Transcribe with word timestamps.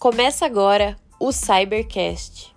Começa 0.00 0.46
agora 0.46 0.98
o 1.20 1.30
Cybercast. 1.30 2.56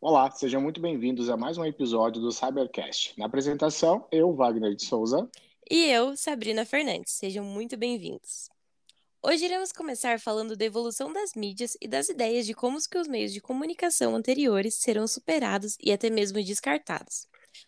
Olá, 0.00 0.30
sejam 0.30 0.60
muito 0.60 0.80
bem-vindos 0.80 1.28
a 1.28 1.36
mais 1.36 1.58
um 1.58 1.64
episódio 1.64 2.22
do 2.22 2.30
Cybercast. 2.30 3.18
Na 3.18 3.26
apresentação, 3.26 4.06
eu, 4.12 4.32
Wagner 4.32 4.76
de 4.76 4.84
Souza. 4.84 5.28
E 5.68 5.86
eu, 5.86 6.16
Sabrina 6.16 6.64
Fernandes. 6.64 7.14
Sejam 7.14 7.44
muito 7.44 7.76
bem-vindos. 7.76 8.48
Hoje 9.20 9.44
iremos 9.44 9.72
começar 9.72 10.20
falando 10.20 10.56
da 10.56 10.64
evolução 10.64 11.12
das 11.12 11.34
mídias 11.34 11.76
e 11.80 11.88
das 11.88 12.08
ideias 12.08 12.46
de 12.46 12.54
como 12.54 12.78
que 12.88 12.96
os 12.96 13.08
meios 13.08 13.32
de 13.32 13.40
comunicação 13.40 14.14
anteriores 14.14 14.76
serão 14.76 15.08
superados 15.08 15.76
e 15.82 15.90
até 15.90 16.08
mesmo 16.08 16.40
descartados, 16.44 17.26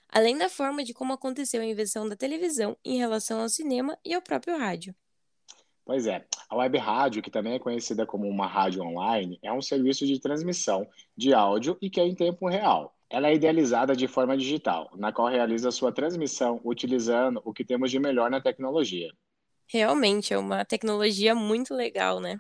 além 0.09 0.37
da 0.37 0.49
forma 0.49 0.85
de 0.85 0.95
como 0.95 1.13
aconteceu 1.13 1.61
a 1.61 1.67
invenção 1.67 2.09
da 2.09 2.17
televisão 2.17 2.77
em 2.85 2.99
relação 2.99 3.41
ao 3.41 3.49
cinema 3.49 3.99
e 4.05 4.15
ao 4.15 4.23
próprio 4.23 4.59
rádio. 4.59 4.95
Pois 5.85 6.07
é, 6.07 6.25
a 6.49 6.57
web 6.57 6.79
rádio, 6.79 7.23
que 7.23 7.31
também 7.31 7.55
é 7.55 7.59
conhecida 7.59 8.07
como 8.07 8.27
uma 8.27 8.47
rádio 8.47 8.83
online, 8.83 9.39
é 9.43 9.53
um 9.53 9.61
serviço 9.61 10.07
de 10.07 10.19
transmissão 10.19 10.89
de 11.15 11.35
áudio 11.35 11.77
e 11.81 11.91
que 11.91 12.01
é 12.01 12.07
em 12.07 12.15
tempo 12.15 12.49
real. 12.49 12.95
Ela 13.11 13.29
é 13.29 13.35
idealizada 13.35 13.95
de 13.95 14.09
forma 14.09 14.37
digital, 14.37 14.91
na 14.97 15.13
qual 15.13 15.29
realiza 15.29 15.71
sua 15.71 15.93
transmissão 15.93 16.59
utilizando 16.65 17.41
o 17.45 17.53
que 17.53 17.65
temos 17.65 17.91
de 17.91 17.99
melhor 17.99 18.31
na 18.31 18.41
tecnologia. 18.41 19.13
Realmente 19.67 20.33
é 20.33 20.39
uma 20.39 20.65
tecnologia 20.65 21.35
muito 21.35 21.75
legal, 21.75 22.19
né? 22.19 22.39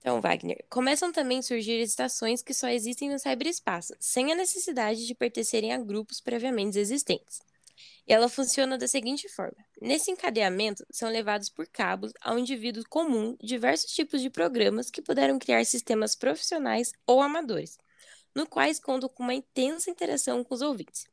Então, 0.00 0.18
Wagner, 0.18 0.64
começam 0.70 1.12
também 1.12 1.40
a 1.40 1.42
surgir 1.42 1.78
estações 1.80 2.42
que 2.42 2.54
só 2.54 2.68
existem 2.68 3.10
no 3.10 3.18
cyberespaço, 3.18 3.94
sem 4.00 4.32
a 4.32 4.34
necessidade 4.34 5.06
de 5.06 5.14
pertencerem 5.14 5.74
a 5.74 5.78
grupos 5.78 6.22
previamente 6.22 6.78
existentes. 6.78 7.42
E 8.08 8.12
ela 8.12 8.28
funciona 8.28 8.78
da 8.78 8.88
seguinte 8.88 9.28
forma: 9.28 9.56
nesse 9.80 10.10
encadeamento, 10.10 10.86
são 10.90 11.10
levados 11.10 11.50
por 11.50 11.66
cabos 11.66 12.12
ao 12.20 12.38
indivíduo 12.38 12.82
comum 12.88 13.36
diversos 13.42 13.92
tipos 13.92 14.22
de 14.22 14.30
programas 14.30 14.90
que 14.90 15.02
puderam 15.02 15.38
criar 15.38 15.64
sistemas 15.66 16.16
profissionais 16.16 16.92
ou 17.06 17.20
amadores, 17.20 17.78
no 18.34 18.46
quais 18.46 18.80
contam 18.80 19.08
com 19.08 19.22
uma 19.22 19.34
intensa 19.34 19.90
interação 19.90 20.42
com 20.42 20.54
os 20.54 20.62
ouvintes. 20.62 21.06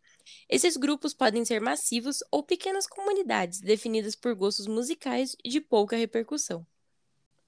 Esses 0.50 0.78
grupos 0.78 1.14
podem 1.14 1.44
ser 1.44 1.60
massivos 1.60 2.20
ou 2.32 2.42
pequenas 2.42 2.88
comunidades 2.88 3.60
definidas 3.60 4.16
por 4.16 4.34
gostos 4.34 4.68
musicais 4.68 5.36
de 5.44 5.60
pouca 5.60 5.96
repercussão. 5.96 6.66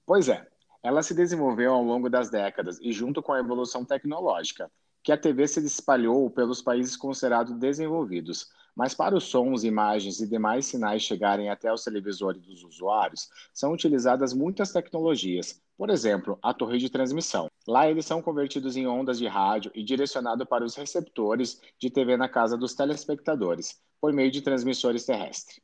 Pois 0.06 0.28
é, 0.28 0.49
ela 0.82 1.02
se 1.02 1.14
desenvolveu 1.14 1.72
ao 1.72 1.82
longo 1.82 2.08
das 2.08 2.30
décadas 2.30 2.78
e 2.80 2.92
junto 2.92 3.22
com 3.22 3.32
a 3.32 3.38
evolução 3.38 3.84
tecnológica, 3.84 4.70
que 5.02 5.12
a 5.12 5.16
TV 5.16 5.46
se 5.46 5.64
espalhou 5.64 6.30
pelos 6.30 6.62
países 6.62 6.96
considerados 6.96 7.54
desenvolvidos, 7.58 8.48
mas 8.74 8.94
para 8.94 9.16
os 9.16 9.24
sons, 9.24 9.64
imagens 9.64 10.20
e 10.20 10.28
demais 10.28 10.66
sinais 10.66 11.02
chegarem 11.02 11.50
até 11.50 11.72
os 11.72 11.84
televisores 11.84 12.42
dos 12.42 12.62
usuários, 12.62 13.28
são 13.52 13.72
utilizadas 13.72 14.32
muitas 14.32 14.72
tecnologias, 14.72 15.60
por 15.76 15.90
exemplo, 15.90 16.38
a 16.42 16.52
torre 16.54 16.78
de 16.78 16.90
transmissão. 16.90 17.50
Lá 17.66 17.88
eles 17.88 18.06
são 18.06 18.22
convertidos 18.22 18.76
em 18.76 18.86
ondas 18.86 19.18
de 19.18 19.26
rádio 19.26 19.70
e 19.74 19.82
direcionados 19.82 20.46
para 20.46 20.64
os 20.64 20.76
receptores 20.76 21.60
de 21.78 21.90
TV 21.90 22.16
na 22.16 22.28
casa 22.28 22.56
dos 22.56 22.74
telespectadores, 22.74 23.80
por 24.00 24.12
meio 24.12 24.30
de 24.30 24.42
transmissores 24.42 25.04
terrestres. 25.04 25.60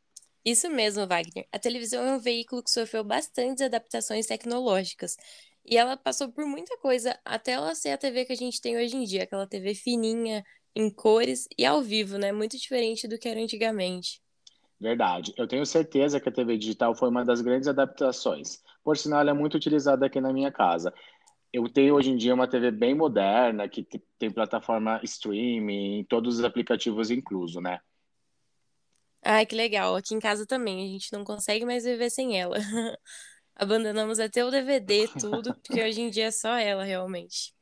Isso 0.47 0.71
mesmo, 0.71 1.05
Wagner. 1.09 1.45
A 1.51 1.59
televisão 1.59 2.07
é 2.07 2.13
um 2.13 2.21
veículo 2.21 2.63
que 2.63 2.71
sofreu 2.71 3.03
bastantes 3.03 3.61
adaptações 3.61 4.27
tecnológicas. 4.27 5.17
E 5.65 5.77
ela 5.77 5.97
passou 5.97 6.31
por 6.31 6.47
muita 6.47 6.79
coisa 6.79 7.19
até 7.25 7.53
ela 7.53 7.75
ser 7.75 7.91
a 7.91 7.99
TV 7.99 8.25
que 8.25 8.33
a 8.33 8.37
gente 8.37 8.61
tem 8.61 8.77
hoje 8.77 8.97
em 8.97 9.03
dia, 9.03 9.25
aquela 9.25 9.45
TV 9.45 9.75
fininha, 9.75 10.45
em 10.73 10.89
cores 10.89 11.49
e 11.59 11.67
ao 11.67 11.83
vivo, 11.83 12.17
né? 12.17 12.31
Muito 12.31 12.57
diferente 12.57 13.09
do 13.09 13.19
que 13.19 13.29
era 13.29 13.41
antigamente. 13.41 14.23
Verdade. 14.79 15.35
Eu 15.37 15.49
tenho 15.49 15.67
certeza 15.67 16.21
que 16.21 16.29
a 16.29 16.33
TV 16.33 16.57
digital 16.57 16.95
foi 16.95 17.09
uma 17.09 17.25
das 17.25 17.41
grandes 17.41 17.67
adaptações. 17.67 18.63
Por 18.85 18.97
sinal, 18.97 19.23
ela 19.23 19.31
é 19.31 19.35
muito 19.35 19.57
utilizada 19.57 20.07
aqui 20.07 20.21
na 20.21 20.33
minha 20.33 20.53
casa. 20.53 20.95
Eu 21.53 21.69
tenho 21.69 21.97
hoje 21.97 22.11
em 22.11 22.17
dia 22.17 22.33
uma 22.33 22.47
TV 22.47 22.71
bem 22.71 22.95
moderna, 22.95 23.69
que 23.69 23.85
tem 24.17 24.31
plataforma 24.31 25.01
streaming, 25.03 26.07
todos 26.09 26.39
os 26.39 26.45
aplicativos 26.45 27.11
incluso, 27.11 27.61
né? 27.61 27.81
Ai, 29.23 29.45
que 29.47 29.55
legal. 29.55 29.97
Aqui 29.97 30.15
em 30.15 30.21
casa 30.21 30.47
também, 30.47 30.85
a 30.85 30.93
gente 30.93 31.13
não 31.13 31.25
consegue 31.25 31.65
mais 31.65 31.85
viver 31.85 32.11
sem 32.11 32.39
ela. 32.41 32.57
Abandonamos 33.55 34.19
até 34.21 34.45
o 34.45 34.51
DVD, 34.51 35.09
tudo, 35.19 35.55
porque 35.63 35.83
hoje 35.83 36.01
em 36.01 36.11
dia 36.11 36.27
é 36.27 36.31
só 36.31 36.55
ela, 36.57 36.85
realmente. 36.85 37.55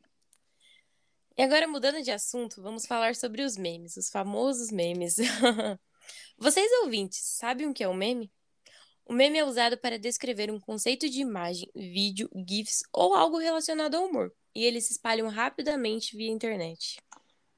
E 1.37 1.43
agora, 1.43 1.67
mudando 1.67 2.03
de 2.03 2.11
assunto, 2.11 2.63
vamos 2.63 2.87
falar 2.87 3.15
sobre 3.17 3.43
os 3.43 3.57
memes, 3.57 3.97
os 3.97 4.09
famosos 4.09 4.71
memes. 4.71 5.17
Vocês 6.39 6.71
ouvintes, 6.83 7.21
sabem 7.23 7.69
o 7.69 7.75
que 7.75 7.83
é 7.83 7.89
um 7.89 7.95
meme? 7.95 8.31
O 9.07 9.13
meme 9.13 9.39
é 9.39 9.45
usado 9.45 9.77
para 9.77 9.99
descrever 9.99 10.51
um 10.51 10.59
conceito 10.59 11.09
de 11.11 11.21
imagem, 11.21 11.69
vídeo, 11.75 12.31
GIFs 12.49 12.83
ou 12.93 13.15
algo 13.15 13.39
relacionado 13.39 13.97
ao 13.97 14.07
humor, 14.07 14.33
e 14.55 14.65
eles 14.65 14.87
se 14.87 14.93
espalham 14.93 15.29
rapidamente 15.29 16.17
via 16.17 16.31
internet. 16.31 16.99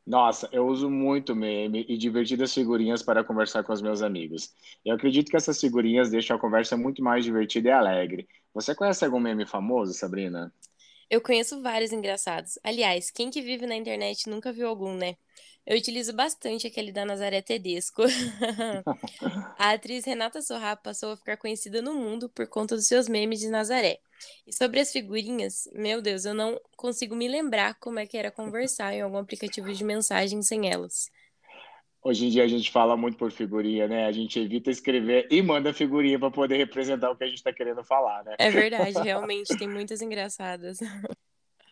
Nossa, 0.06 0.48
eu 0.52 0.66
uso 0.68 0.88
muito 0.88 1.34
meme 1.34 1.84
e 1.88 1.98
divertidas 1.98 2.54
figurinhas 2.54 3.02
para 3.02 3.24
conversar 3.24 3.64
com 3.64 3.72
os 3.72 3.82
meus 3.82 4.02
amigos. 4.02 4.54
Eu 4.84 4.94
acredito 4.94 5.28
que 5.28 5.36
essas 5.36 5.60
figurinhas 5.60 6.10
deixam 6.10 6.36
a 6.36 6.40
conversa 6.40 6.76
muito 6.76 7.02
mais 7.02 7.24
divertida 7.24 7.70
e 7.70 7.72
alegre. 7.72 8.28
Você 8.54 8.72
conhece 8.72 9.04
algum 9.04 9.18
meme 9.18 9.44
famoso, 9.44 9.92
Sabrina? 9.92 10.54
Eu 11.10 11.20
conheço 11.20 11.60
vários 11.60 11.92
engraçados. 11.92 12.56
Aliás, 12.62 13.10
quem 13.10 13.30
que 13.30 13.42
vive 13.42 13.66
na 13.66 13.74
internet 13.74 14.28
nunca 14.28 14.52
viu 14.52 14.68
algum, 14.68 14.94
né? 14.94 15.16
Eu 15.66 15.76
utilizo 15.76 16.12
bastante 16.12 16.68
aquele 16.68 16.92
da 16.92 17.04
Nazaré 17.04 17.42
Tedesco. 17.42 18.02
a 19.58 19.70
atriz 19.72 20.04
Renata 20.04 20.40
Sorra 20.40 20.76
passou 20.76 21.12
a 21.12 21.16
ficar 21.16 21.36
conhecida 21.36 21.82
no 21.82 21.94
mundo 21.94 22.28
por 22.28 22.46
conta 22.46 22.76
dos 22.76 22.86
seus 22.86 23.08
memes 23.08 23.40
de 23.40 23.48
Nazaré. 23.48 23.98
E 24.46 24.52
sobre 24.52 24.80
as 24.80 24.92
figurinhas, 24.92 25.68
meu 25.72 26.00
Deus, 26.00 26.24
eu 26.24 26.34
não 26.34 26.60
consigo 26.76 27.14
me 27.14 27.28
lembrar 27.28 27.74
como 27.80 27.98
é 27.98 28.06
que 28.06 28.16
era 28.16 28.30
conversar 28.30 28.92
em 28.94 29.02
algum 29.02 29.18
aplicativo 29.18 29.72
de 29.72 29.84
mensagem 29.84 30.42
sem 30.42 30.70
elas. 30.70 31.10
Hoje 32.02 32.26
em 32.26 32.30
dia 32.30 32.44
a 32.44 32.48
gente 32.48 32.70
fala 32.70 32.96
muito 32.96 33.18
por 33.18 33.32
figurinha, 33.32 33.88
né? 33.88 34.06
A 34.06 34.12
gente 34.12 34.38
evita 34.38 34.70
escrever 34.70 35.26
e 35.28 35.42
manda 35.42 35.72
figurinha 35.72 36.18
para 36.18 36.30
poder 36.30 36.56
representar 36.56 37.10
o 37.10 37.16
que 37.16 37.24
a 37.24 37.26
gente 37.26 37.38
está 37.38 37.52
querendo 37.52 37.82
falar, 37.82 38.22
né? 38.24 38.36
É 38.38 38.48
verdade, 38.48 39.00
realmente 39.02 39.56
tem 39.56 39.68
muitas 39.68 40.00
engraçadas. 40.00 40.78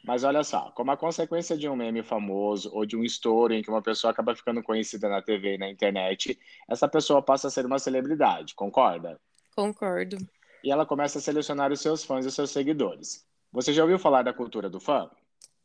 Mas 0.05 0.23
olha 0.23 0.45
só, 0.45 0.71
como 0.73 0.91
a 0.91 0.97
consequência 0.97 1.57
de 1.57 1.67
um 1.67 1.75
meme 1.75 2.03
famoso 2.03 2.71
ou 2.75 2.85
de 2.85 2.95
um 2.95 3.03
estouro 3.03 3.55
em 3.55 3.63
que 3.63 3.71
uma 3.71 3.81
pessoa 3.81 4.11
acaba 4.11 4.35
ficando 4.35 4.63
conhecida 4.63 5.09
na 5.09 5.23
TV 5.23 5.55
e 5.55 5.59
na 5.59 5.71
internet, 5.71 6.39
essa 6.69 6.87
pessoa 6.87 7.23
passa 7.23 7.49
a 7.49 7.51
ser 7.51 7.65
uma 7.65 7.79
celebridade, 7.79 8.55
concorda? 8.55 9.19
Concordo. 9.57 10.19
E 10.65 10.71
ela 10.71 10.87
começa 10.87 11.19
a 11.19 11.21
selecionar 11.21 11.71
os 11.71 11.81
seus 11.81 12.03
fãs 12.03 12.25
e 12.25 12.29
os 12.29 12.35
seus 12.35 12.51
seguidores. 12.51 13.23
Você 13.53 13.71
já 13.71 13.83
ouviu 13.83 13.99
falar 13.99 14.23
da 14.23 14.33
cultura 14.33 14.71
do 14.71 14.81
fã? 14.81 15.11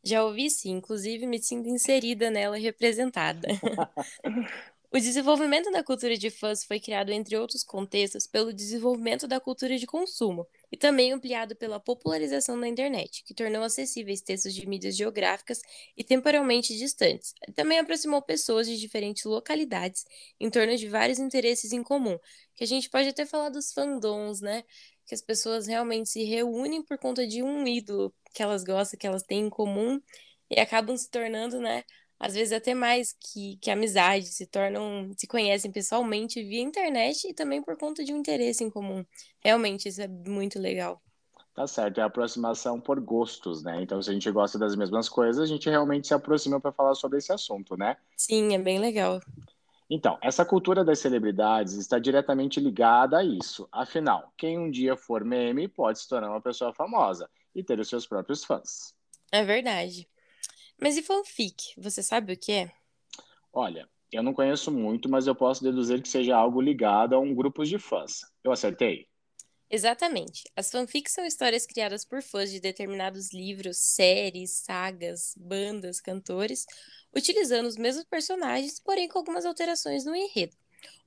Já 0.04 0.22
ouvi 0.22 0.50
sim, 0.50 0.72
inclusive 0.72 1.26
me 1.26 1.42
sinto 1.42 1.70
inserida 1.70 2.30
nela 2.30 2.58
e 2.58 2.62
representada. 2.62 3.48
o 4.92 4.98
desenvolvimento 4.98 5.70
da 5.70 5.84
cultura 5.84 6.16
de 6.16 6.30
fãs 6.30 6.64
foi 6.64 6.80
criado, 6.80 7.10
entre 7.12 7.36
outros 7.36 7.62
contextos, 7.62 8.26
pelo 8.26 8.52
desenvolvimento 8.52 9.28
da 9.28 9.38
cultura 9.38 9.78
de 9.78 9.86
consumo 9.86 10.46
e 10.70 10.76
também 10.76 11.12
ampliado 11.12 11.54
pela 11.54 11.78
popularização 11.78 12.58
da 12.60 12.66
internet, 12.66 13.22
que 13.24 13.32
tornou 13.32 13.62
acessíveis 13.62 14.20
textos 14.20 14.52
de 14.52 14.66
mídias 14.66 14.96
geográficas 14.96 15.60
e 15.96 16.02
temporalmente 16.02 16.76
distantes. 16.76 17.32
Também 17.54 17.78
aproximou 17.78 18.20
pessoas 18.20 18.66
de 18.66 18.76
diferentes 18.78 19.24
localidades 19.24 20.04
em 20.40 20.50
torno 20.50 20.76
de 20.76 20.88
vários 20.88 21.20
interesses 21.20 21.72
em 21.72 21.84
comum, 21.84 22.18
que 22.56 22.64
a 22.64 22.66
gente 22.66 22.90
pode 22.90 23.08
até 23.08 23.24
falar 23.24 23.50
dos 23.50 23.72
fandoms, 23.72 24.40
né? 24.40 24.64
Que 25.06 25.14
as 25.14 25.22
pessoas 25.22 25.68
realmente 25.68 26.08
se 26.08 26.24
reúnem 26.24 26.82
por 26.82 26.98
conta 26.98 27.26
de 27.26 27.42
um 27.42 27.66
ídolo, 27.66 28.12
que 28.34 28.42
elas 28.42 28.64
gostam, 28.64 28.98
que 28.98 29.06
elas 29.06 29.22
têm 29.22 29.46
em 29.46 29.50
comum, 29.50 30.00
e 30.50 30.58
acabam 30.58 30.96
se 30.96 31.08
tornando, 31.08 31.60
né? 31.60 31.84
Às 32.20 32.34
vezes 32.34 32.52
até 32.52 32.74
mais 32.74 33.14
que, 33.18 33.56
que 33.62 33.70
amizade, 33.70 34.26
se 34.26 34.46
tornam, 34.46 35.10
se 35.16 35.26
conhecem 35.26 35.72
pessoalmente 35.72 36.42
via 36.42 36.60
internet 36.60 37.26
e 37.28 37.34
também 37.34 37.62
por 37.62 37.78
conta 37.78 38.04
de 38.04 38.12
um 38.12 38.18
interesse 38.18 38.62
em 38.62 38.68
comum. 38.70 39.04
Realmente, 39.42 39.88
isso 39.88 40.02
é 40.02 40.06
muito 40.06 40.58
legal. 40.58 41.02
Tá 41.54 41.66
certo, 41.66 41.98
é 41.98 42.02
a 42.02 42.06
aproximação 42.06 42.80
por 42.80 43.00
gostos, 43.00 43.62
né? 43.62 43.82
Então, 43.82 44.00
se 44.02 44.10
a 44.10 44.12
gente 44.12 44.30
gosta 44.30 44.58
das 44.58 44.76
mesmas 44.76 45.08
coisas, 45.08 45.42
a 45.42 45.46
gente 45.46 45.68
realmente 45.68 46.06
se 46.06 46.14
aproxima 46.14 46.60
para 46.60 46.72
falar 46.72 46.94
sobre 46.94 47.18
esse 47.18 47.32
assunto, 47.32 47.76
né? 47.76 47.96
Sim, 48.16 48.54
é 48.54 48.58
bem 48.58 48.78
legal. 48.78 49.20
Então, 49.88 50.16
essa 50.22 50.44
cultura 50.44 50.84
das 50.84 51.00
celebridades 51.00 51.74
está 51.74 51.98
diretamente 51.98 52.60
ligada 52.60 53.18
a 53.18 53.24
isso. 53.24 53.68
Afinal, 53.72 54.32
quem 54.36 54.58
um 54.58 54.70
dia 54.70 54.96
for 54.96 55.24
meme 55.24 55.66
pode 55.66 55.98
se 55.98 56.08
tornar 56.08 56.30
uma 56.30 56.40
pessoa 56.40 56.72
famosa 56.72 57.28
e 57.54 57.64
ter 57.64 57.80
os 57.80 57.88
seus 57.88 58.06
próprios 58.06 58.44
fãs. 58.44 58.94
É 59.32 59.42
verdade. 59.44 60.08
Mas 60.80 60.96
e 60.96 61.02
fanfic? 61.02 61.74
Você 61.78 62.02
sabe 62.02 62.32
o 62.32 62.36
que 62.36 62.52
é? 62.52 62.72
Olha, 63.52 63.88
eu 64.12 64.22
não 64.22 64.34
conheço 64.34 64.70
muito, 64.72 65.08
mas 65.08 65.26
eu 65.26 65.34
posso 65.34 65.62
deduzir 65.62 66.02
que 66.02 66.08
seja 66.08 66.36
algo 66.36 66.60
ligado 66.60 67.14
a 67.14 67.18
um 67.20 67.34
grupo 67.34 67.64
de 67.64 67.78
fãs. 67.78 68.20
Eu 68.42 68.52
acertei? 68.52 69.08
Exatamente. 69.70 70.42
As 70.56 70.70
fanfics 70.70 71.12
são 71.12 71.24
histórias 71.24 71.64
criadas 71.64 72.04
por 72.04 72.22
fãs 72.22 72.50
de 72.50 72.60
determinados 72.60 73.32
livros, 73.32 73.78
séries, 73.78 74.50
sagas, 74.64 75.34
bandas, 75.36 76.00
cantores, 76.00 76.66
utilizando 77.14 77.66
os 77.66 77.76
mesmos 77.76 78.04
personagens, 78.04 78.80
porém 78.80 79.08
com 79.08 79.18
algumas 79.18 79.46
alterações 79.46 80.04
no 80.04 80.14
enredo. 80.14 80.56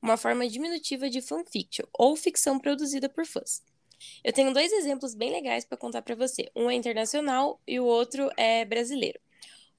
uma 0.02 0.18
forma 0.18 0.48
diminutiva 0.48 1.10
de 1.10 1.22
fanfiction, 1.22 1.86
ou 1.94 2.16
ficção 2.16 2.60
produzida 2.60 3.10
por 3.10 3.26
fãs. 3.26 3.64
Eu 4.24 4.34
tenho 4.34 4.54
dois 4.54 4.72
exemplos 4.74 5.16
bem 5.16 5.32
legais 5.32 5.66
para 5.66 5.78
contar 5.78 6.02
para 6.04 6.16
você. 6.16 6.52
Um 6.56 6.70
é 6.70 6.76
internacional 6.76 7.62
e 7.68 7.80
o 7.80 7.86
outro 7.86 8.30
é 8.38 8.66
brasileiro. 8.66 9.20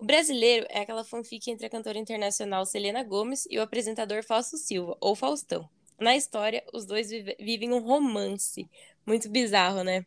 O 0.05 0.07
brasileiro 0.07 0.67
é 0.69 0.81
aquela 0.81 1.03
fanfic 1.03 1.51
entre 1.51 1.65
a 1.65 1.71
cantora 1.71 1.99
internacional 1.99 2.67
Selena 2.67 3.03
Gomes 3.03 3.47
e 3.49 3.57
o 3.57 3.63
apresentador 3.63 4.23
Fausto 4.23 4.59
Silva, 4.59 4.95
ou 5.01 5.17
Faustão. 5.17 5.67
Na 5.99 6.15
história, 6.15 6.63
os 6.75 6.85
dois 6.85 7.09
vive 7.09 7.35
vivem 7.41 7.73
um 7.73 7.79
romance. 7.79 8.69
Muito 9.07 9.31
bizarro, 9.31 9.83
né? 9.83 10.05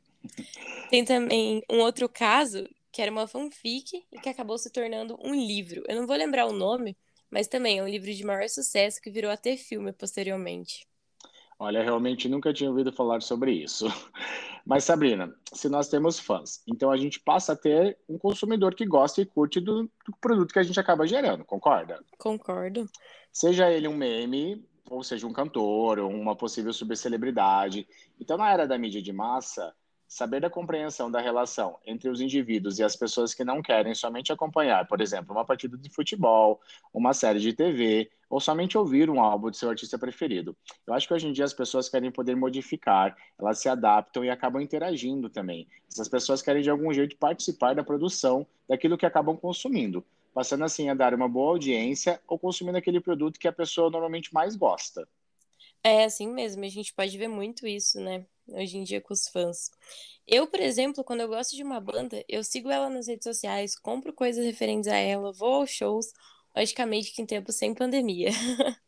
Tem 0.92 1.04
também 1.04 1.64
um 1.68 1.80
outro 1.80 2.08
caso 2.08 2.70
que 2.92 3.02
era 3.02 3.10
uma 3.10 3.26
fanfic 3.26 4.06
e 4.12 4.20
que 4.20 4.30
acabou 4.30 4.60
se 4.60 4.70
tornando 4.70 5.18
um 5.20 5.34
livro. 5.34 5.84
Eu 5.88 5.96
não 5.96 6.06
vou 6.06 6.16
lembrar 6.16 6.46
o 6.46 6.54
nome, 6.54 6.96
mas 7.32 7.48
também 7.48 7.80
é 7.80 7.84
um 7.84 7.90
livro 7.90 8.14
de 8.14 8.24
maior 8.24 8.48
sucesso 8.50 9.02
que 9.02 9.10
virou 9.10 9.32
até 9.32 9.58
filme 9.58 9.92
posteriormente. 9.92 10.86
Olha, 11.60 11.84
realmente 11.84 12.30
nunca 12.30 12.54
tinha 12.54 12.70
ouvido 12.70 12.92
falar 12.92 13.22
sobre 13.22 13.52
isso. 13.52 13.88
Mas, 14.66 14.84
Sabrina, 14.84 15.34
se 15.54 15.70
nós 15.70 15.88
temos 15.88 16.20
fãs, 16.20 16.62
então 16.68 16.92
a 16.92 16.98
gente 16.98 17.20
passa 17.20 17.54
a 17.54 17.56
ter 17.56 17.98
um 18.08 18.18
consumidor 18.18 18.76
que 18.76 18.86
gosta 18.86 19.22
e 19.22 19.26
curte 19.26 19.60
do, 19.60 19.84
do 19.84 20.18
produto 20.20 20.52
que 20.52 20.60
a 20.60 20.64
gente 20.64 20.80
acaba 20.80 21.08
gerando, 21.08 21.46
concorda? 21.46 22.04
Concordo. 22.18 22.86
Seja 23.32 23.72
ele 23.72 23.88
um 23.88 23.96
meme, 23.96 24.64
ou 24.90 25.04
seja 25.04 25.26
um 25.26 25.34
cantor, 25.34 26.00
ou 26.00 26.12
uma 26.12 26.36
possível 26.36 26.74
subcelebridade. 26.74 27.88
Então, 28.20 28.38
na 28.38 28.52
era 28.52 28.68
da 28.68 28.78
mídia 28.78 29.02
de 29.02 29.14
massa, 29.14 29.74
Saber 30.08 30.40
da 30.40 30.50
compreensão 30.50 31.12
da 31.12 31.20
relação 31.20 31.78
entre 31.86 32.10
os 32.10 32.22
indivíduos 32.22 32.80
e 32.80 32.84
as 32.84 32.96
pessoas 32.96 33.34
que 33.34 33.44
não 33.44 33.62
querem 33.62 33.94
somente 33.94 34.32
acompanhar, 34.32 34.88
por 34.88 35.02
exemplo, 35.02 35.36
uma 35.36 35.44
partida 35.44 35.78
de 35.78 35.90
futebol, 35.90 36.62
uma 36.94 37.14
série 37.14 37.40
de 37.40 37.52
TV, 37.52 38.10
ou 38.30 38.40
somente 38.40 38.78
ouvir 38.78 39.10
um 39.10 39.20
álbum 39.22 39.52
de 39.52 39.58
seu 39.58 39.70
artista 39.70 40.00
preferido. 40.00 40.56
Eu 40.86 40.94
acho 40.94 41.08
que 41.08 41.14
hoje 41.14 41.28
em 41.28 41.34
dia 41.34 41.44
as 41.44 41.54
pessoas 41.54 41.90
querem 41.90 42.10
poder 42.10 42.36
modificar, 42.36 43.18
elas 43.38 43.60
se 43.60 43.68
adaptam 43.68 44.24
e 44.24 44.30
acabam 44.30 44.62
interagindo 44.62 45.30
também. 45.30 45.68
Essas 45.92 46.08
pessoas 46.08 46.42
querem 46.42 46.62
de 46.62 46.70
algum 46.70 46.94
jeito 46.94 47.18
participar 47.18 47.76
da 47.76 47.84
produção 47.84 48.48
daquilo 48.68 48.98
que 48.98 49.06
acabam 49.06 49.36
consumindo, 49.36 50.06
passando 50.34 50.64
assim 50.64 50.90
a 50.90 50.94
dar 50.94 51.14
uma 51.14 51.28
boa 51.28 51.52
audiência 51.52 52.22
ou 52.28 52.40
consumindo 52.40 52.78
aquele 52.78 53.02
produto 53.02 53.40
que 53.40 53.48
a 53.48 53.54
pessoa 53.54 53.90
normalmente 53.90 54.34
mais 54.34 54.56
gosta. 54.56 55.06
É 55.84 56.04
assim 56.04 56.28
mesmo, 56.28 56.64
a 56.66 56.70
gente 56.70 56.94
pode 56.94 57.18
ver 57.18 57.28
muito 57.28 57.66
isso, 57.66 58.00
né? 58.00 58.26
hoje 58.50 58.78
em 58.78 58.84
dia 58.84 59.02
com 59.02 59.14
os 59.14 59.28
fãs. 59.28 59.72
Eu, 60.28 60.48
por 60.48 60.60
exemplo, 60.60 61.04
quando 61.04 61.22
eu 61.22 61.28
gosto 61.28 61.56
de 61.56 61.64
uma 61.64 61.80
banda, 61.80 62.24
eu 62.28 62.44
sigo 62.44 62.70
ela 62.70 62.90
nas 62.90 63.08
redes 63.08 63.24
sociais, 63.24 63.78
compro 63.78 64.14
coisas 64.14 64.46
referentes 64.46 64.88
a 64.88 64.96
ela, 64.96 65.32
vou 65.32 65.56
aos 65.56 65.70
shows, 65.70 66.12
logicamente 66.56 67.14
que 67.14 67.22
em 67.22 67.26
tempos 67.26 67.56
sem 67.56 67.74
pandemia. 67.74 68.30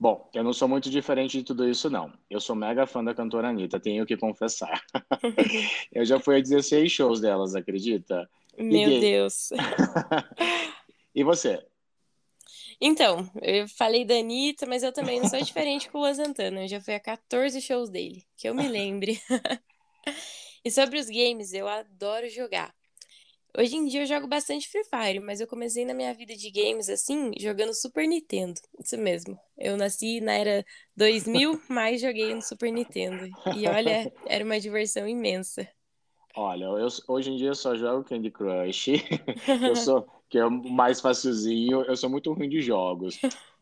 Bom, 0.00 0.30
eu 0.32 0.44
não 0.44 0.52
sou 0.52 0.68
muito 0.68 0.88
diferente 0.88 1.38
de 1.38 1.42
tudo 1.42 1.68
isso, 1.68 1.90
não. 1.90 2.12
Eu 2.30 2.40
sou 2.40 2.54
mega 2.54 2.86
fã 2.86 3.02
da 3.02 3.12
cantora 3.12 3.48
Anitta, 3.48 3.80
tenho 3.80 4.06
que 4.06 4.16
confessar. 4.16 4.80
eu 5.92 6.04
já 6.04 6.20
fui 6.20 6.36
a 6.36 6.40
16 6.40 6.90
shows 6.90 7.20
delas, 7.20 7.56
acredita? 7.56 8.30
Meu 8.56 9.00
Deus. 9.00 9.50
e 11.12 11.24
você? 11.24 11.66
Então, 12.80 13.28
eu 13.42 13.66
falei 13.68 14.04
da 14.04 14.14
Anitta, 14.14 14.64
mas 14.66 14.82
eu 14.82 14.92
também 14.92 15.20
não 15.20 15.28
sou 15.28 15.40
diferente 15.40 15.90
com 15.90 15.98
o 15.98 16.14
Santana. 16.14 16.62
Eu 16.62 16.68
já 16.68 16.80
fui 16.80 16.94
a 16.94 17.00
14 17.00 17.60
shows 17.60 17.90
dele, 17.90 18.24
que 18.36 18.48
eu 18.48 18.54
me 18.54 18.66
lembre. 18.68 19.20
e 20.64 20.70
sobre 20.70 20.98
os 20.98 21.06
games, 21.06 21.52
eu 21.52 21.66
adoro 21.66 22.28
jogar. 22.28 22.72
Hoje 23.56 23.76
em 23.76 23.86
dia 23.86 24.02
eu 24.02 24.06
jogo 24.06 24.28
bastante 24.28 24.68
Free 24.68 24.84
Fire, 24.84 25.20
mas 25.20 25.40
eu 25.40 25.46
comecei 25.46 25.84
na 25.84 25.94
minha 25.94 26.14
vida 26.14 26.36
de 26.36 26.50
games 26.50 26.88
assim, 26.88 27.32
jogando 27.38 27.74
Super 27.74 28.06
Nintendo. 28.06 28.60
Isso 28.78 28.96
mesmo. 28.96 29.36
Eu 29.56 29.76
nasci 29.76 30.20
na 30.20 30.34
era 30.34 30.64
2000, 30.96 31.60
mas 31.68 32.00
joguei 32.00 32.32
no 32.32 32.42
Super 32.42 32.70
Nintendo. 32.70 33.24
E 33.56 33.66
olha, 33.66 34.12
era 34.26 34.44
uma 34.44 34.60
diversão 34.60 35.08
imensa. 35.08 35.68
Olha, 36.36 36.66
eu, 36.66 36.86
hoje 37.08 37.32
em 37.32 37.36
dia 37.36 37.48
eu 37.48 37.54
só 37.54 37.74
jogo 37.74 38.04
Candy 38.04 38.30
Crush. 38.30 38.88
eu 39.66 39.74
sou 39.74 40.06
que 40.28 40.38
é 40.38 40.44
o 40.44 40.50
mais 40.50 41.00
facilzinho. 41.00 41.82
Eu 41.82 41.96
sou 41.96 42.10
muito 42.10 42.32
ruim 42.32 42.48
de 42.48 42.60
jogos. 42.60 43.18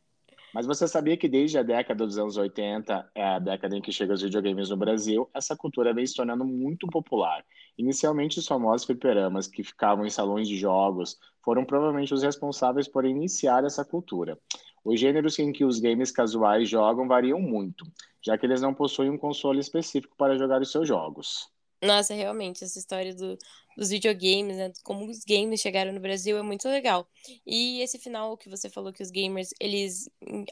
Mas 0.57 0.65
você 0.67 0.89
sabia 0.89 1.19
que 1.19 1.29
desde 1.29 1.59
a 1.59 1.63
década 1.63 2.07
dos 2.07 2.17
anos 2.17 2.39
80, 2.39 3.11
é 3.15 3.23
a 3.23 3.39
década 3.39 3.77
em 3.77 3.83
que 3.83 3.93
chegam 3.93 4.15
os 4.15 4.23
videogames 4.23 4.71
no 4.71 4.77
Brasil, 4.77 5.29
essa 5.35 5.55
cultura 5.55 5.93
vem 5.93 6.07
se 6.07 6.15
tornando 6.15 6.47
muito 6.47 6.87
popular. 6.87 7.45
Inicialmente, 7.77 8.39
os 8.39 8.47
famosos 8.47 8.87
fliperamas 8.87 9.47
que 9.47 9.63
ficavam 9.63 10.07
em 10.07 10.11
salões 10.11 10.49
de 10.49 10.57
jogos 10.57 11.19
foram 11.45 11.63
provavelmente 11.63 12.15
os 12.15 12.23
responsáveis 12.23 12.89
por 12.89 13.05
iniciar 13.05 13.65
essa 13.65 13.85
cultura. 13.85 14.39
Os 14.83 14.99
gêneros 14.99 15.39
em 15.39 15.53
que 15.53 15.65
os 15.65 15.79
games 15.79 16.11
casuais 16.11 16.69
jogam 16.69 17.07
variam 17.07 17.39
muito, 17.39 17.85
já 18.25 18.39
que 18.39 18.47
eles 18.47 18.63
não 18.63 18.73
possuem 18.73 19.11
um 19.11 19.19
console 19.19 19.61
específico 19.61 20.17
para 20.17 20.39
jogar 20.39 20.63
os 20.63 20.71
seus 20.71 20.89
jogos. 20.89 21.51
Nossa, 21.83 22.15
realmente, 22.15 22.65
essa 22.65 22.79
história 22.79 23.15
do, 23.15 23.37
dos 23.77 23.91
videogames, 23.91 24.57
né? 24.57 24.73
Como 24.83 25.09
os 25.11 25.25
games 25.25 25.61
chegaram 25.61 25.93
no 25.93 26.01
Brasil 26.01 26.39
é 26.39 26.43
muito 26.43 26.69
legal. 26.69 27.09
E 27.47 27.81
esse 27.81 27.99
final 27.99 28.37
que 28.37 28.49
você 28.49 28.71
falou 28.71 28.93
que 28.93 29.03
os 29.03 29.11
gamers, 29.11 29.51
eles. 29.61 30.09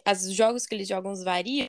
Os 0.07 0.35
jogos 0.35 0.67
que 0.67 0.75
eles 0.75 0.89
jogam 0.89 1.15
variam. 1.25 1.67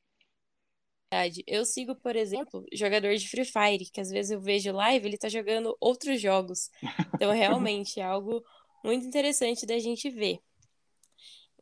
Eu 1.48 1.66
sigo, 1.66 1.96
por 1.96 2.16
exemplo, 2.16 2.66
jogador 2.74 3.16
de 3.16 3.30
Free 3.30 3.46
Fire, 3.46 3.90
que 3.90 4.02
às 4.02 4.10
vezes 4.10 4.32
eu 4.32 4.42
vejo 4.42 4.74
live, 4.74 5.08
ele 5.08 5.18
tá 5.18 5.30
jogando 5.30 5.76
outros 5.80 6.20
jogos. 6.20 6.70
Então, 7.14 7.32
realmente, 7.32 8.00
é 8.00 8.04
algo 8.04 8.44
muito 8.84 9.06
interessante 9.06 9.66
da 9.66 9.80
gente 9.80 10.10
ver. 10.10 10.40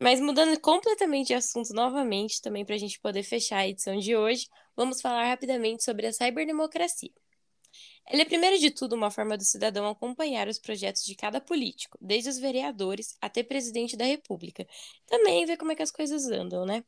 Mas 0.01 0.19
mudando 0.19 0.60
completamente 0.60 1.28
de 1.28 1.34
assunto 1.36 1.72
novamente, 1.74 2.42
também 2.42 2.66
para 2.66 2.75
a 2.75 2.80
gente 2.80 3.00
poder 3.00 3.24
fechar 3.24 3.60
a 3.60 3.68
edição 3.68 3.98
de 3.98 4.16
hoje, 4.16 4.50
vamos 4.75 5.00
falar 5.00 5.25
rapidamente 5.25 5.84
sobre 5.84 6.07
a 6.07 6.12
ciberdemocracia. 6.12 7.12
Ela 8.08 8.24
é, 8.24 8.25
primeiro 8.25 8.60
de 8.60 8.70
tudo, 8.70 8.96
uma 8.96 9.10
forma 9.10 9.38
do 9.38 9.44
cidadão 9.44 9.88
acompanhar 9.88 10.48
os 10.48 10.60
projetos 10.60 11.04
de 11.04 11.16
cada 11.16 11.40
político, 11.40 11.98
desde 12.02 12.30
os 12.30 12.38
vereadores 12.38 13.18
até 13.22 13.42
presidente 13.44 13.96
da 13.96 14.06
República. 14.06 14.68
Também 15.08 15.46
ver 15.46 15.58
como 15.58 15.72
é 15.72 15.75
que 15.75 15.84
as 15.84 15.92
coisas 15.92 16.28
andam, 16.28 16.66
né? 16.66 16.84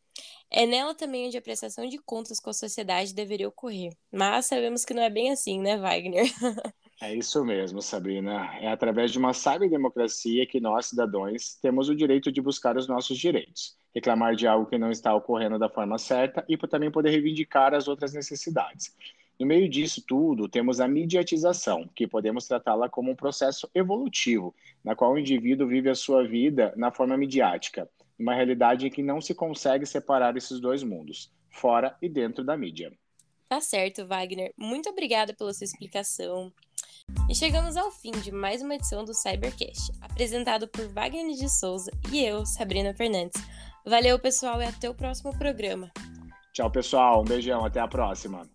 É 0.50 0.66
nela 0.66 0.94
também 0.94 1.28
onde 1.28 1.38
a 1.38 1.42
prestação 1.42 1.88
de 1.88 1.98
contas 2.00 2.40
com 2.40 2.50
a 2.50 2.54
sociedade 2.54 3.14
deveria 3.14 3.48
ocorrer. 3.48 3.96
Mas 4.12 4.48
sabemos 4.48 4.84
que 4.86 4.94
não 4.94 5.04
é 5.04 5.10
bem 5.10 5.32
assim, 5.32 5.60
né, 5.60 5.78
Wagner? 5.78 6.26
É 7.02 7.14
isso 7.14 7.44
mesmo, 7.44 7.82
Sabrina. 7.82 8.56
É 8.60 8.70
através 8.70 9.12
de 9.12 9.20
uma 9.20 9.34
cyberdemocracia 9.34 10.48
que 10.48 10.62
nós, 10.62 10.86
cidadãos, 10.88 11.56
temos 11.62 11.90
o 11.90 11.96
direito 11.96 12.32
de 12.32 12.42
buscar 12.42 12.78
os 12.78 12.88
nossos 12.88 13.18
direitos, 13.18 13.76
reclamar 13.94 14.34
de 14.36 14.48
algo 14.48 14.66
que 14.66 14.78
não 14.78 14.90
está 14.90 15.14
ocorrendo 15.14 15.60
da 15.60 15.70
forma 15.70 15.98
certa 15.98 16.46
e 16.48 16.58
também 16.58 16.90
poder 16.90 17.10
reivindicar 17.10 17.74
as 17.74 17.90
outras 17.90 18.14
necessidades. 18.14 18.96
No 19.40 19.46
meio 19.46 19.70
disso 19.70 20.02
tudo, 20.08 20.48
temos 20.48 20.80
a 20.80 20.88
mediatização, 20.88 21.90
que 21.94 22.08
podemos 22.08 22.48
tratá-la 22.48 22.88
como 22.88 23.12
um 23.12 23.16
processo 23.16 23.70
evolutivo, 23.76 24.56
na 24.84 24.96
qual 24.96 25.14
o 25.14 25.20
indivíduo 25.20 25.68
vive 25.68 25.90
a 25.90 25.96
sua 25.96 26.26
vida 26.26 26.74
na 26.78 26.92
forma 26.92 27.18
midiática, 27.18 27.90
uma 28.18 28.34
realidade 28.34 28.88
em 28.88 28.90
que 28.90 29.04
não 29.04 29.20
se 29.20 29.36
consegue 29.36 29.86
separar 29.86 30.38
esses 30.38 30.60
dois 30.60 30.84
mundos, 30.84 31.32
fora 31.50 31.98
e 32.02 32.08
dentro 32.08 32.44
da 32.46 32.56
mídia. 32.56 32.94
Tá 33.50 33.60
certo, 33.60 34.08
Wagner. 34.08 34.52
Muito 34.58 34.90
obrigada 34.90 35.34
pela 35.34 35.54
sua 35.54 35.66
explicação. 35.66 36.52
E 37.30 37.36
chegamos 37.36 37.78
ao 37.78 37.92
fim 37.92 38.12
de 38.12 38.32
mais 38.32 38.62
uma 38.62 38.76
edição 38.76 39.04
do 39.04 39.14
Cybercast, 39.14 39.92
apresentado 40.02 40.68
por 40.68 40.88
Wagner 40.88 41.36
de 41.36 41.50
Souza 41.50 41.92
e 42.12 42.24
eu, 42.26 42.46
Sabrina 42.46 42.94
Fernandes. 42.94 43.40
Valeu, 43.86 44.18
pessoal, 44.18 44.62
e 44.62 44.66
até 44.66 44.90
o 44.90 44.96
próximo 44.96 45.38
programa. 45.38 45.92
Tchau, 46.54 46.72
pessoal. 46.72 47.22
Um 47.22 47.26
beijão. 47.26 47.66
Até 47.66 47.82
a 47.82 47.88
próxima. 47.88 48.50